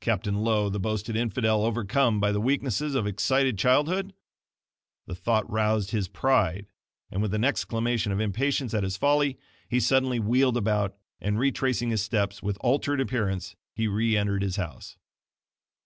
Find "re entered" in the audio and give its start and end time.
13.88-14.40